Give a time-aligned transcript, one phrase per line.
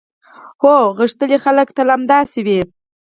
[0.61, 2.61] هو، غښتلي خلک تل همداسې وي.